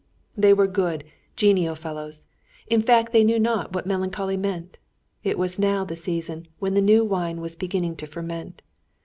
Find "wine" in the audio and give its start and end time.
7.05-7.39